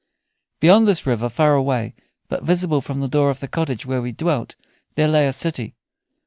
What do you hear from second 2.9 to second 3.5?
the door of the